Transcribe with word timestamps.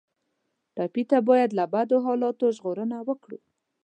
ټپي 0.75 1.03
ته 1.09 1.17
باید 1.29 1.49
له 1.59 1.65
بدو 1.73 1.97
حالاتو 2.05 2.45
ژغورنه 2.57 2.97
ورکړو. 3.07 3.37